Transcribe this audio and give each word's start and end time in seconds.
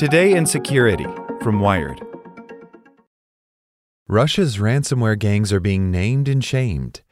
Today 0.00 0.32
in 0.32 0.46
Security 0.46 1.04
from 1.42 1.60
Wired. 1.60 2.00
Russia's 4.08 4.56
ransomware 4.56 5.18
gangs 5.18 5.52
are 5.52 5.60
being 5.60 5.90
named 5.90 6.26
and 6.26 6.42
shamed. 6.42 7.02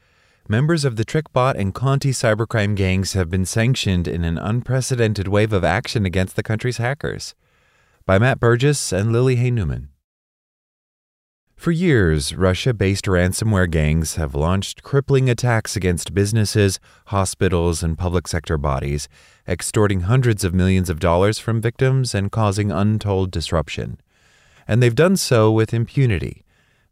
Members 0.48 0.86
of 0.86 0.96
the 0.96 1.04
TrickBot 1.04 1.56
and 1.56 1.74
Conti 1.74 2.12
cybercrime 2.12 2.74
gangs 2.74 3.12
have 3.12 3.28
been 3.28 3.44
sanctioned 3.44 4.08
in 4.08 4.24
an 4.24 4.38
unprecedented 4.38 5.28
wave 5.28 5.52
of 5.52 5.64
action 5.64 6.06
against 6.06 6.34
the 6.34 6.42
country's 6.42 6.78
hackers. 6.78 7.34
By 8.06 8.18
Matt 8.18 8.40
Burgess 8.40 8.90
and 8.90 9.12
Lily 9.12 9.36
Hay 9.36 9.50
Newman. 9.50 9.90
For 11.58 11.72
years, 11.72 12.36
Russia 12.36 12.72
based 12.72 13.06
ransomware 13.06 13.68
gangs 13.68 14.14
have 14.14 14.36
launched 14.36 14.84
crippling 14.84 15.28
attacks 15.28 15.74
against 15.74 16.14
businesses, 16.14 16.78
hospitals, 17.06 17.82
and 17.82 17.98
public 17.98 18.28
sector 18.28 18.56
bodies, 18.56 19.08
extorting 19.46 20.02
hundreds 20.02 20.44
of 20.44 20.54
millions 20.54 20.88
of 20.88 21.00
dollars 21.00 21.40
from 21.40 21.60
victims 21.60 22.14
and 22.14 22.30
causing 22.30 22.70
untold 22.70 23.32
disruption. 23.32 24.00
And 24.68 24.80
they've 24.80 24.94
done 24.94 25.16
so 25.16 25.50
with 25.50 25.74
impunity, 25.74 26.44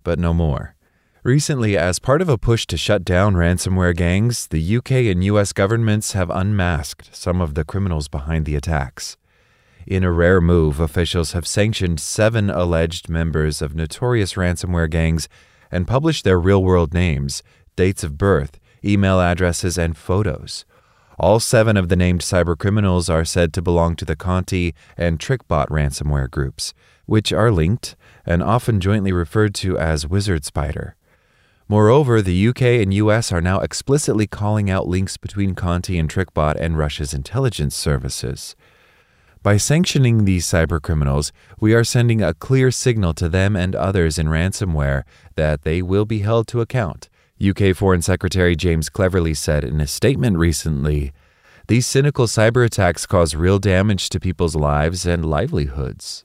but 0.03 0.19
no 0.19 0.35
more. 0.35 0.75
Recently, 1.23 1.79
as 1.79 2.01
part 2.01 2.21
of 2.21 2.29
a 2.29 2.37
push 2.37 2.67
to 2.67 2.77
shut 2.77 3.05
down 3.05 3.37
ransomware 3.37 3.95
gangs, 3.95 4.49
the 4.49 4.77
UK 4.79 4.91
and 4.91 5.23
US 5.23 5.53
governments 5.53 6.11
have 6.15 6.29
unmasked 6.29 7.15
some 7.15 7.41
of 7.41 7.55
the 7.55 7.65
criminals 7.65 8.09
behind 8.09 8.47
the 8.47 8.57
attacks. 8.57 9.17
In 9.87 10.03
a 10.03 10.11
rare 10.11 10.41
move, 10.41 10.81
officials 10.81 11.31
have 11.31 11.47
sanctioned 11.47 12.01
seven 12.01 12.51
alleged 12.51 13.09
members 13.09 13.63
of 13.63 13.77
notorious 13.77 14.35
ransomware 14.35 14.91
gangs 14.91 15.29
and 15.71 15.87
published 15.87 16.25
their 16.25 16.41
real 16.41 16.61
world 16.61 16.93
names, 16.93 17.41
dates 17.77 18.03
of 18.03 18.19
birth, 18.19 18.59
email 18.85 19.21
addresses, 19.21 19.79
and 19.79 19.97
photos. 19.97 20.65
All 21.21 21.39
seven 21.39 21.77
of 21.77 21.89
the 21.89 21.95
named 21.95 22.23
cybercriminals 22.23 23.09
are 23.09 23.25
said 23.25 23.53
to 23.53 23.63
belong 23.63 23.95
to 23.97 24.05
the 24.05 24.17
Conti 24.17 24.75
and 24.97 25.21
TrickBot 25.21 25.69
ransomware 25.69 26.29
groups, 26.29 26.75
which 27.05 27.33
are 27.33 27.53
linked 27.53 27.95
and 28.25 28.43
often 28.43 28.81
jointly 28.81 29.13
referred 29.13 29.55
to 29.57 29.79
as 29.79 30.05
Wizard 30.05 30.45
Spider. 30.45 30.97
Moreover, 31.69 32.21
the 32.21 32.49
UK 32.49 32.63
and 32.63 32.93
US 32.93 33.31
are 33.31 33.41
now 33.41 33.61
explicitly 33.61 34.27
calling 34.27 34.69
out 34.69 34.89
links 34.89 35.17
between 35.17 35.55
Conti 35.55 35.97
and 35.97 36.11
TrickBot 36.11 36.57
and 36.59 36.77
Russia's 36.77 37.15
intelligence 37.15 37.77
services. 37.77 38.57
By 39.47 39.59
sanctioning 39.59 40.25
these 40.25 40.45
cybercriminals, 40.45 41.31
we 41.61 41.73
are 41.73 41.85
sending 41.85 42.21
a 42.21 42.35
clear 42.35 42.73
signal 42.73 43.15
to 43.15 43.29
them 43.29 43.55
and 43.55 43.77
others 43.77 44.19
in 44.19 44.27
ransomware 44.27 45.05
that 45.37 45.63
they 45.63 45.83
will 45.83 46.05
be 46.05 46.19
held 46.19 46.49
to 46.49 46.61
account. 46.61 47.09
UK 47.41 47.73
Foreign 47.77 48.03
Secretary 48.03 48.57
James 48.57 48.89
Cleverly 48.89 49.35
said 49.35 49.63
in 49.63 49.81
a 49.81 49.87
statement 49.87 50.37
recently 50.37 51.13
These 51.69 51.87
cynical 51.87 52.27
cyber 52.27 52.67
attacks 52.67 53.07
cause 53.07 53.37
real 53.37 53.61
damage 53.61 54.09
to 54.09 54.19
people's 54.19 54.57
lives 54.57 55.07
and 55.07 55.25
livelihoods. 55.25 56.25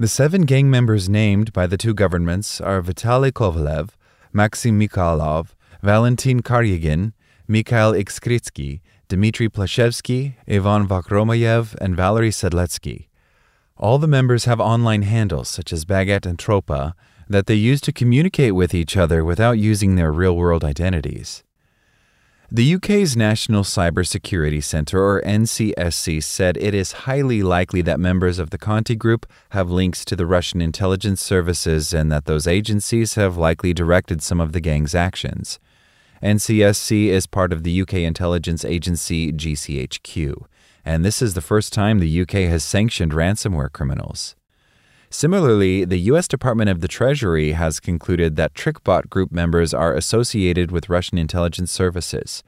The 0.00 0.08
seven 0.08 0.42
gang 0.42 0.68
members 0.68 1.08
named 1.08 1.52
by 1.52 1.68
the 1.68 1.76
two 1.76 1.94
governments 1.94 2.60
are 2.60 2.82
Vitaly 2.82 3.30
Kovalev, 3.30 3.90
Maxim 4.32 4.80
Mikhailov, 4.80 5.50
Valentin 5.82 6.42
Karyagin, 6.42 7.12
Mikhail 7.46 7.92
Iskritskiy, 7.92 8.80
Dmitry 9.08 9.48
Pleshevskiy, 9.50 10.34
Ivan 10.48 10.88
Vakhromeyev, 10.88 11.74
and 11.74 11.94
Valery 11.94 12.30
Sedletsky. 12.30 13.08
All 13.76 13.98
the 13.98 14.06
members 14.06 14.46
have 14.46 14.60
online 14.60 15.02
handles 15.02 15.48
such 15.48 15.72
as 15.72 15.84
Baguette 15.84 16.24
and 16.24 16.38
Tropa 16.38 16.94
that 17.28 17.46
they 17.46 17.54
use 17.54 17.80
to 17.82 17.92
communicate 17.92 18.54
with 18.54 18.74
each 18.74 18.96
other 18.96 19.24
without 19.24 19.58
using 19.58 19.96
their 19.96 20.12
real 20.12 20.36
world 20.36 20.64
identities. 20.64 21.42
The 22.50 22.74
UK's 22.74 23.16
National 23.16 23.64
Cybersecurity 23.64 24.62
Centre, 24.62 25.02
or 25.02 25.20
NCSC, 25.22 26.22
said 26.22 26.56
it 26.58 26.72
is 26.72 26.92
highly 26.92 27.42
likely 27.42 27.82
that 27.82 27.98
members 27.98 28.38
of 28.38 28.50
the 28.50 28.58
Conti 28.58 28.94
Group 28.94 29.26
have 29.50 29.70
links 29.70 30.04
to 30.04 30.14
the 30.14 30.26
Russian 30.26 30.60
intelligence 30.60 31.20
services 31.20 31.92
and 31.92 32.12
that 32.12 32.26
those 32.26 32.46
agencies 32.46 33.14
have 33.14 33.36
likely 33.36 33.74
directed 33.74 34.22
some 34.22 34.40
of 34.40 34.52
the 34.52 34.60
gang's 34.60 34.94
actions. 34.94 35.58
NCSC 36.24 37.08
is 37.08 37.26
part 37.26 37.52
of 37.52 37.64
the 37.64 37.82
UK 37.82 37.96
intelligence 37.96 38.64
agency 38.64 39.30
GCHQ, 39.30 40.46
and 40.82 41.04
this 41.04 41.20
is 41.20 41.34
the 41.34 41.42
first 41.42 41.70
time 41.70 41.98
the 41.98 42.20
UK 42.22 42.48
has 42.48 42.64
sanctioned 42.64 43.12
ransomware 43.12 43.70
criminals. 43.70 44.34
Similarly, 45.10 45.84
the 45.84 45.98
U.S. 45.98 46.26
Department 46.26 46.70
of 46.70 46.80
the 46.80 46.88
Treasury 46.88 47.52
has 47.52 47.78
concluded 47.78 48.36
that 48.36 48.54
TrickBot 48.54 49.10
group 49.10 49.32
members 49.32 49.74
are 49.74 49.94
associated 49.94 50.70
with 50.70 50.88
Russian 50.88 51.18
intelligence 51.18 51.70
services. 51.70 52.42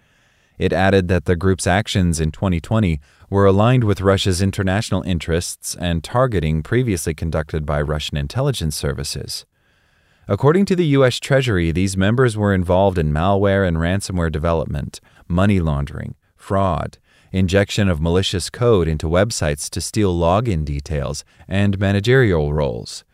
It 0.59 0.73
added 0.73 1.09
that 1.09 1.27
the 1.27 1.37
group's 1.37 1.67
actions 1.67 2.19
in 2.19 2.33
2020 2.33 2.99
were 3.29 3.45
aligned 3.45 3.85
with 3.85 4.01
Russia's 4.01 4.41
international 4.41 5.03
interests 5.03 5.77
and 5.79 6.03
targeting 6.03 6.63
previously 6.63 7.13
conducted 7.13 7.67
by 7.67 7.83
Russian 7.83 8.17
intelligence 8.17 8.75
services. 8.75 9.45
According 10.29 10.65
to 10.67 10.77
the 10.77 10.87
U.S. 10.87 11.21
Treasury, 11.21 11.71
these 11.71 11.97
members 11.97 12.37
were 12.37 12.53
involved 12.53 12.99
in 12.99 13.13
malware 13.13 13.67
and 13.67 13.77
ransomware 13.77 14.33
development, 14.33 15.01
money 15.29 15.61
laundering, 15.61 16.17
fraud, 16.35 16.99
injection 17.31 17.89
of 17.89 18.01
malicious 18.01 18.51
code 18.51 18.89
into 18.89 19.07
websites 19.07 19.71
to 19.71 19.81
steal 19.81 20.13
login 20.13 20.65
details, 20.65 21.25
and 21.47 21.79
managerial 21.79 22.53
roles. 22.53 23.05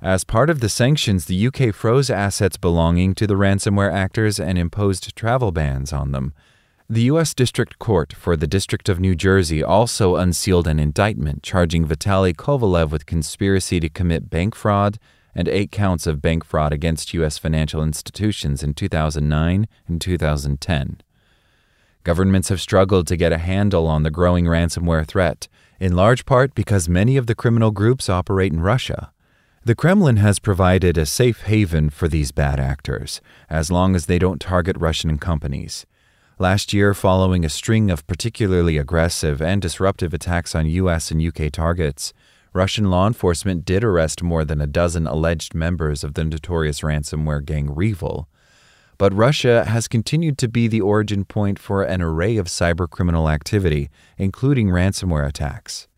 As 0.00 0.24
part 0.24 0.48
of 0.48 0.60
the 0.60 0.70
sanctions, 0.70 1.26
the 1.26 1.46
UK 1.46 1.74
froze 1.74 2.08
assets 2.08 2.56
belonging 2.56 3.14
to 3.16 3.26
the 3.26 3.36
ransomware 3.36 3.92
actors 3.92 4.40
and 4.40 4.56
imposed 4.56 5.14
travel 5.14 5.52
bans 5.52 5.92
on 5.92 6.12
them. 6.12 6.32
The 6.88 7.02
U.S. 7.02 7.34
District 7.34 7.78
Court 7.78 8.14
for 8.14 8.34
the 8.34 8.46
District 8.46 8.88
of 8.88 8.98
New 8.98 9.14
Jersey 9.14 9.62
also 9.62 10.16
unsealed 10.16 10.66
an 10.66 10.78
indictment 10.78 11.42
charging 11.42 11.86
Vitaly 11.86 12.34
Kovalev 12.34 12.90
with 12.90 13.04
conspiracy 13.04 13.78
to 13.78 13.90
commit 13.90 14.30
bank 14.30 14.54
fraud 14.54 14.98
and 15.34 15.48
eight 15.48 15.70
counts 15.70 16.06
of 16.06 16.22
bank 16.22 16.44
fraud 16.44 16.72
against 16.72 17.14
U.S. 17.14 17.38
financial 17.38 17.82
institutions 17.82 18.62
in 18.62 18.74
2009 18.74 19.66
and 19.88 20.00
2010. 20.00 21.00
Governments 22.04 22.48
have 22.48 22.60
struggled 22.60 23.06
to 23.06 23.16
get 23.16 23.32
a 23.32 23.38
handle 23.38 23.86
on 23.86 24.02
the 24.02 24.10
growing 24.10 24.46
ransomware 24.46 25.06
threat, 25.06 25.48
in 25.78 25.94
large 25.94 26.24
part 26.26 26.54
because 26.54 26.88
many 26.88 27.16
of 27.16 27.26
the 27.26 27.34
criminal 27.34 27.70
groups 27.70 28.08
operate 28.08 28.52
in 28.52 28.60
Russia. 28.60 29.12
The 29.64 29.76
Kremlin 29.76 30.16
has 30.16 30.40
provided 30.40 30.98
a 30.98 31.06
safe 31.06 31.42
haven 31.42 31.88
for 31.90 32.08
these 32.08 32.32
bad 32.32 32.58
actors, 32.58 33.20
as 33.48 33.70
long 33.70 33.94
as 33.94 34.06
they 34.06 34.18
don't 34.18 34.40
target 34.40 34.76
Russian 34.76 35.18
companies. 35.18 35.86
Last 36.36 36.72
year, 36.72 36.94
following 36.94 37.44
a 37.44 37.48
string 37.48 37.88
of 37.88 38.04
particularly 38.08 38.76
aggressive 38.76 39.40
and 39.40 39.62
disruptive 39.62 40.12
attacks 40.12 40.56
on 40.56 40.66
US 40.66 41.12
and 41.12 41.22
UK 41.22 41.52
targets, 41.52 42.12
Russian 42.52 42.90
law 42.90 43.06
enforcement 43.06 43.64
did 43.64 43.82
arrest 43.82 44.22
more 44.22 44.44
than 44.44 44.60
a 44.60 44.66
dozen 44.66 45.06
alleged 45.06 45.54
members 45.54 46.04
of 46.04 46.14
the 46.14 46.24
notorious 46.24 46.80
ransomware 46.80 47.44
gang 47.44 47.74
REvil. 47.74 48.28
But 48.98 49.14
Russia 49.14 49.64
has 49.64 49.88
continued 49.88 50.36
to 50.38 50.48
be 50.48 50.68
the 50.68 50.82
origin 50.82 51.24
point 51.24 51.58
for 51.58 51.82
an 51.82 52.02
array 52.02 52.36
of 52.36 52.46
cybercriminal 52.46 53.32
activity, 53.32 53.88
including 54.18 54.68
ransomware 54.68 55.26
attacks. 55.26 55.88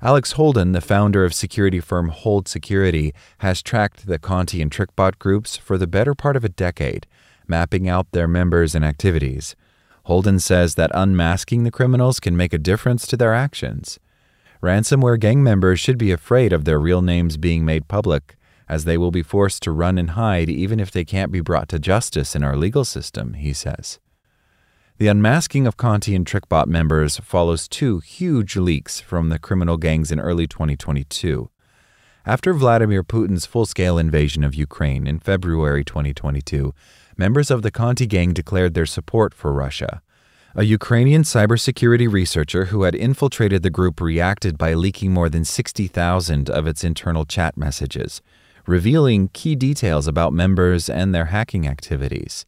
Alex 0.00 0.32
Holden, 0.32 0.72
the 0.72 0.80
founder 0.80 1.24
of 1.24 1.34
security 1.34 1.80
firm 1.80 2.08
Hold 2.08 2.48
Security, 2.48 3.14
has 3.38 3.62
tracked 3.62 4.06
the 4.06 4.18
Conti 4.18 4.62
and 4.62 4.70
TrickBot 4.70 5.18
groups 5.18 5.56
for 5.56 5.76
the 5.76 5.86
better 5.86 6.14
part 6.14 6.36
of 6.36 6.44
a 6.44 6.48
decade, 6.48 7.06
mapping 7.46 7.88
out 7.88 8.10
their 8.12 8.28
members 8.28 8.74
and 8.74 8.84
activities. 8.84 9.56
Holden 10.04 10.38
says 10.38 10.74
that 10.74 10.90
unmasking 10.94 11.64
the 11.64 11.70
criminals 11.70 12.18
can 12.20 12.36
make 12.36 12.52
a 12.52 12.58
difference 12.58 13.06
to 13.08 13.16
their 13.16 13.34
actions. 13.34 13.98
Ransomware 14.62 15.20
gang 15.20 15.42
members 15.42 15.80
should 15.80 15.98
be 15.98 16.12
afraid 16.12 16.52
of 16.52 16.64
their 16.64 16.78
real 16.78 17.02
names 17.02 17.36
being 17.36 17.64
made 17.64 17.88
public, 17.88 18.36
as 18.68 18.84
they 18.84 18.98
will 18.98 19.10
be 19.10 19.22
forced 19.22 19.62
to 19.62 19.70
run 19.70 19.98
and 19.98 20.10
hide 20.10 20.48
even 20.48 20.80
if 20.80 20.90
they 20.90 21.04
can't 21.04 21.30
be 21.30 21.40
brought 21.40 21.68
to 21.68 21.78
justice 21.78 22.34
in 22.34 22.42
our 22.42 22.56
legal 22.56 22.84
system, 22.84 23.34
he 23.34 23.52
says. 23.52 23.98
The 24.98 25.08
unmasking 25.08 25.66
of 25.66 25.76
Conti 25.76 26.14
and 26.14 26.26
TrickBot 26.26 26.66
members 26.66 27.18
follows 27.18 27.68
two 27.68 27.98
huge 27.98 28.56
leaks 28.56 28.98
from 28.98 29.28
the 29.28 29.38
criminal 29.38 29.76
gangs 29.76 30.10
in 30.10 30.18
early 30.18 30.46
2022. 30.46 31.50
After 32.24 32.54
Vladimir 32.54 33.04
Putin's 33.04 33.46
full 33.46 33.66
scale 33.66 33.98
invasion 33.98 34.42
of 34.42 34.54
Ukraine 34.54 35.06
in 35.06 35.18
February 35.18 35.84
2022, 35.84 36.74
members 37.16 37.50
of 37.50 37.62
the 37.62 37.70
Conti 37.70 38.06
gang 38.06 38.32
declared 38.32 38.74
their 38.74 38.86
support 38.86 39.34
for 39.34 39.52
Russia. 39.52 40.00
A 40.58 40.64
Ukrainian 40.64 41.22
cybersecurity 41.22 42.10
researcher 42.10 42.66
who 42.66 42.84
had 42.84 42.94
infiltrated 42.94 43.62
the 43.62 43.68
group 43.68 44.00
reacted 44.00 44.56
by 44.56 44.72
leaking 44.72 45.12
more 45.12 45.28
than 45.28 45.44
60,000 45.44 46.48
of 46.48 46.66
its 46.66 46.82
internal 46.82 47.26
chat 47.26 47.58
messages, 47.58 48.22
revealing 48.66 49.28
key 49.34 49.54
details 49.54 50.06
about 50.06 50.32
members 50.32 50.88
and 50.88 51.14
their 51.14 51.26
hacking 51.26 51.68
activities. 51.68 52.46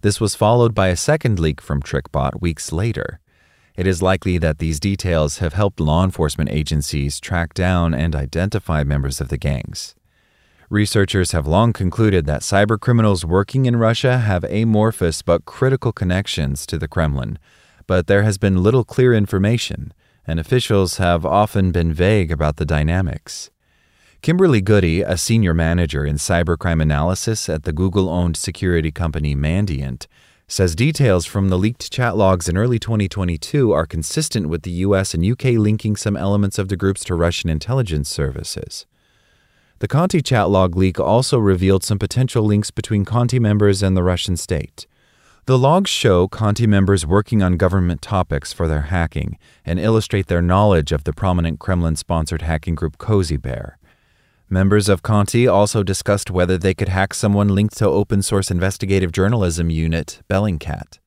This 0.00 0.20
was 0.20 0.34
followed 0.34 0.74
by 0.74 0.88
a 0.88 0.96
second 0.96 1.38
leak 1.38 1.60
from 1.60 1.80
TrickBot 1.80 2.40
weeks 2.40 2.72
later. 2.72 3.20
It 3.76 3.86
is 3.86 4.02
likely 4.02 4.38
that 4.38 4.58
these 4.58 4.80
details 4.80 5.38
have 5.38 5.52
helped 5.52 5.78
law 5.78 6.02
enforcement 6.02 6.50
agencies 6.50 7.20
track 7.20 7.54
down 7.54 7.94
and 7.94 8.16
identify 8.16 8.82
members 8.82 9.20
of 9.20 9.28
the 9.28 9.38
gangs. 9.38 9.94
Researchers 10.68 11.30
have 11.30 11.46
long 11.46 11.72
concluded 11.72 12.26
that 12.26 12.40
cybercriminals 12.40 13.24
working 13.24 13.66
in 13.66 13.76
Russia 13.76 14.18
have 14.18 14.42
amorphous 14.44 15.22
but 15.22 15.44
critical 15.44 15.92
connections 15.92 16.66
to 16.66 16.76
the 16.76 16.88
Kremlin, 16.88 17.38
but 17.86 18.08
there 18.08 18.24
has 18.24 18.36
been 18.36 18.64
little 18.64 18.82
clear 18.82 19.14
information, 19.14 19.94
and 20.26 20.40
officials 20.40 20.96
have 20.96 21.24
often 21.24 21.70
been 21.70 21.92
vague 21.92 22.32
about 22.32 22.56
the 22.56 22.64
dynamics. 22.64 23.48
Kimberly 24.22 24.60
Goody, 24.60 25.02
a 25.02 25.16
senior 25.16 25.54
manager 25.54 26.04
in 26.04 26.16
cybercrime 26.16 26.82
analysis 26.82 27.48
at 27.48 27.62
the 27.62 27.72
Google 27.72 28.08
owned 28.08 28.36
security 28.36 28.90
company 28.90 29.36
Mandiant, 29.36 30.08
says 30.48 30.74
details 30.74 31.26
from 31.26 31.48
the 31.48 31.58
leaked 31.58 31.92
chat 31.92 32.16
logs 32.16 32.48
in 32.48 32.56
early 32.56 32.80
2022 32.80 33.70
are 33.70 33.86
consistent 33.86 34.48
with 34.48 34.62
the 34.62 34.70
US 34.70 35.14
and 35.14 35.24
UK 35.24 35.58
linking 35.58 35.94
some 35.94 36.16
elements 36.16 36.58
of 36.58 36.68
the 36.68 36.76
groups 36.76 37.04
to 37.04 37.14
Russian 37.14 37.50
intelligence 37.50 38.08
services. 38.08 38.84
The 39.78 39.88
Conti 39.88 40.22
chat 40.22 40.48
log 40.48 40.74
leak 40.74 40.98
also 40.98 41.38
revealed 41.38 41.84
some 41.84 41.98
potential 41.98 42.42
links 42.42 42.70
between 42.70 43.04
Conti 43.04 43.38
members 43.38 43.82
and 43.82 43.94
the 43.94 44.02
Russian 44.02 44.38
state. 44.38 44.86
The 45.44 45.58
logs 45.58 45.90
show 45.90 46.28
Conti 46.28 46.66
members 46.66 47.04
working 47.04 47.42
on 47.42 47.58
government 47.58 48.00
topics 48.00 48.54
for 48.54 48.66
their 48.66 48.82
hacking 48.82 49.38
and 49.66 49.78
illustrate 49.78 50.28
their 50.28 50.40
knowledge 50.40 50.92
of 50.92 51.04
the 51.04 51.12
prominent 51.12 51.60
Kremlin 51.60 51.94
sponsored 51.96 52.40
hacking 52.40 52.74
group 52.74 52.96
Cozy 52.96 53.36
Bear. 53.36 53.78
Members 54.48 54.88
of 54.88 55.02
Conti 55.02 55.46
also 55.46 55.82
discussed 55.82 56.30
whether 56.30 56.56
they 56.56 56.72
could 56.72 56.88
hack 56.88 57.12
someone 57.12 57.48
linked 57.48 57.76
to 57.76 57.86
open 57.86 58.22
source 58.22 58.50
investigative 58.50 59.12
journalism 59.12 59.68
unit 59.68 60.22
Bellingcat. 60.30 61.00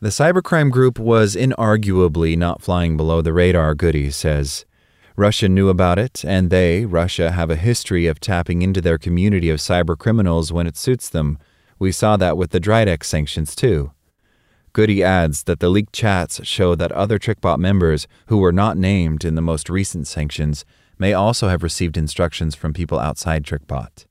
The 0.00 0.10
cybercrime 0.10 0.70
group 0.70 1.00
was 1.00 1.34
inarguably 1.34 2.38
not 2.38 2.62
flying 2.62 2.96
below 2.96 3.22
the 3.22 3.32
radar, 3.32 3.74
Goody 3.74 4.10
says. 4.12 4.66
Russia 5.16 5.48
knew 5.48 5.68
about 5.68 5.98
it, 5.98 6.24
and 6.24 6.50
they, 6.50 6.84
Russia, 6.86 7.32
have 7.32 7.50
a 7.50 7.56
history 7.56 8.06
of 8.06 8.20
tapping 8.20 8.62
into 8.62 8.80
their 8.80 8.98
community 8.98 9.50
of 9.50 9.58
cybercriminals 9.58 10.50
when 10.50 10.66
it 10.66 10.76
suits 10.76 11.08
them. 11.08 11.38
We 11.78 11.92
saw 11.92 12.16
that 12.16 12.36
with 12.36 12.50
the 12.50 12.60
Dridex 12.60 13.04
sanctions, 13.04 13.54
too. 13.54 13.92
Goody 14.72 15.02
adds 15.02 15.42
that 15.42 15.60
the 15.60 15.68
leaked 15.68 15.92
chats 15.92 16.46
show 16.46 16.74
that 16.74 16.92
other 16.92 17.18
TrickBot 17.18 17.58
members 17.58 18.06
who 18.26 18.38
were 18.38 18.52
not 18.52 18.78
named 18.78 19.22
in 19.24 19.34
the 19.34 19.42
most 19.42 19.68
recent 19.68 20.06
sanctions 20.06 20.64
may 20.98 21.12
also 21.12 21.48
have 21.48 21.62
received 21.62 21.98
instructions 21.98 22.54
from 22.54 22.72
people 22.72 22.98
outside 22.98 23.44
TrickBot. 23.44 24.06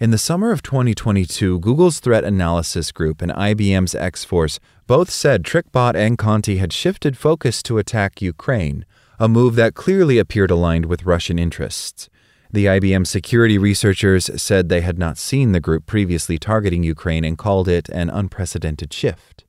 In 0.00 0.10
the 0.10 0.18
summer 0.18 0.50
of 0.50 0.60
2022, 0.62 1.60
Google's 1.60 2.00
Threat 2.00 2.24
Analysis 2.24 2.90
Group 2.90 3.22
and 3.22 3.30
IBM's 3.30 3.94
X 3.94 4.24
Force 4.24 4.58
both 4.88 5.08
said 5.08 5.44
TrickBot 5.44 5.94
and 5.94 6.18
Conti 6.18 6.56
had 6.56 6.72
shifted 6.72 7.16
focus 7.16 7.62
to 7.62 7.78
attack 7.78 8.20
Ukraine, 8.20 8.84
a 9.24 9.28
move 9.28 9.54
that 9.54 9.72
clearly 9.72 10.18
appeared 10.18 10.50
aligned 10.50 10.84
with 10.84 11.06
Russian 11.06 11.38
interests. 11.38 12.10
The 12.52 12.66
IBM 12.66 13.06
security 13.06 13.56
researchers 13.56 14.30
said 14.36 14.68
they 14.68 14.82
had 14.82 14.98
not 14.98 15.16
seen 15.16 15.52
the 15.52 15.60
group 15.60 15.86
previously 15.86 16.36
targeting 16.36 16.82
Ukraine 16.82 17.24
and 17.24 17.38
called 17.38 17.66
it 17.66 17.88
an 17.88 18.10
unprecedented 18.10 18.92
shift. 18.92 19.46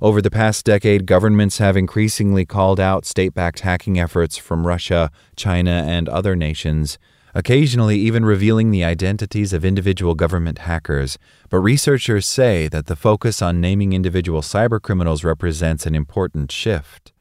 Over 0.00 0.22
the 0.22 0.30
past 0.30 0.64
decade, 0.64 1.04
governments 1.04 1.58
have 1.58 1.76
increasingly 1.76 2.46
called 2.46 2.80
out 2.80 3.04
state 3.04 3.34
backed 3.34 3.60
hacking 3.60 4.00
efforts 4.00 4.38
from 4.38 4.66
Russia, 4.66 5.10
China, 5.36 5.84
and 5.86 6.08
other 6.08 6.34
nations, 6.34 6.98
occasionally 7.34 7.98
even 7.98 8.24
revealing 8.24 8.70
the 8.70 8.84
identities 8.84 9.52
of 9.52 9.66
individual 9.66 10.14
government 10.14 10.60
hackers. 10.60 11.18
But 11.50 11.58
researchers 11.58 12.24
say 12.24 12.68
that 12.68 12.86
the 12.86 12.96
focus 12.96 13.42
on 13.42 13.60
naming 13.60 13.92
individual 13.92 14.40
cybercriminals 14.40 15.24
represents 15.24 15.84
an 15.84 15.94
important 15.94 16.50
shift. 16.50 17.12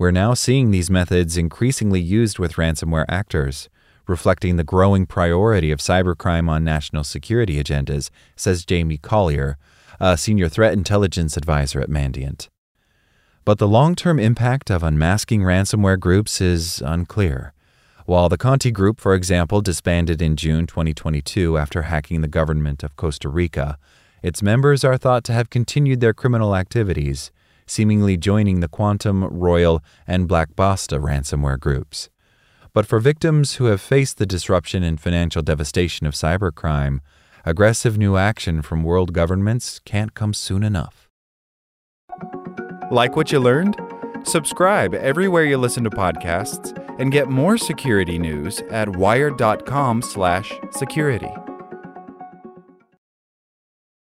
We're 0.00 0.12
now 0.12 0.32
seeing 0.32 0.70
these 0.70 0.88
methods 0.88 1.36
increasingly 1.36 2.00
used 2.00 2.38
with 2.38 2.54
ransomware 2.54 3.04
actors, 3.06 3.68
reflecting 4.08 4.56
the 4.56 4.64
growing 4.64 5.04
priority 5.04 5.70
of 5.70 5.78
cybercrime 5.78 6.48
on 6.48 6.64
national 6.64 7.04
security 7.04 7.62
agendas, 7.62 8.08
says 8.34 8.64
Jamie 8.64 8.96
Collier, 8.96 9.58
a 10.00 10.16
senior 10.16 10.48
threat 10.48 10.72
intelligence 10.72 11.36
advisor 11.36 11.82
at 11.82 11.90
Mandiant. 11.90 12.48
But 13.44 13.58
the 13.58 13.68
long 13.68 13.94
term 13.94 14.18
impact 14.18 14.70
of 14.70 14.82
unmasking 14.82 15.42
ransomware 15.42 16.00
groups 16.00 16.40
is 16.40 16.80
unclear. 16.80 17.52
While 18.06 18.30
the 18.30 18.38
Conti 18.38 18.70
Group, 18.70 19.00
for 19.00 19.14
example, 19.14 19.60
disbanded 19.60 20.22
in 20.22 20.34
June 20.34 20.66
2022 20.66 21.58
after 21.58 21.82
hacking 21.82 22.22
the 22.22 22.26
government 22.26 22.82
of 22.82 22.96
Costa 22.96 23.28
Rica, 23.28 23.76
its 24.22 24.42
members 24.42 24.82
are 24.82 24.96
thought 24.96 25.24
to 25.24 25.34
have 25.34 25.50
continued 25.50 26.00
their 26.00 26.14
criminal 26.14 26.56
activities, 26.56 27.30
seemingly 27.70 28.16
joining 28.16 28.60
the 28.60 28.68
Quantum, 28.68 29.24
Royal, 29.24 29.82
and 30.06 30.26
Black 30.26 30.56
Basta 30.56 30.98
ransomware 30.98 31.58
groups. 31.58 32.10
But 32.72 32.86
for 32.86 32.98
victims 32.98 33.54
who 33.54 33.66
have 33.66 33.80
faced 33.80 34.18
the 34.18 34.26
disruption 34.26 34.82
and 34.82 35.00
financial 35.00 35.42
devastation 35.42 36.06
of 36.06 36.14
cybercrime, 36.14 37.00
aggressive 37.44 37.96
new 37.96 38.16
action 38.16 38.62
from 38.62 38.82
world 38.82 39.12
governments 39.12 39.80
can't 39.84 40.14
come 40.14 40.34
soon 40.34 40.62
enough. 40.62 41.08
Like 42.90 43.16
what 43.16 43.30
you 43.30 43.38
learned? 43.38 43.76
Subscribe 44.24 44.94
everywhere 44.94 45.44
you 45.44 45.56
listen 45.56 45.84
to 45.84 45.90
podcasts 45.90 46.76
and 46.98 47.12
get 47.12 47.30
more 47.30 47.56
security 47.56 48.18
news 48.18 48.60
at 48.70 48.96
wired.com/security. 48.96 51.49